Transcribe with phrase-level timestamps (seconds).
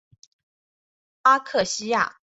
[1.21, 2.17] 阿克西亚。